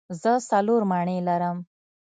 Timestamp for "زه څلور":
0.21-0.81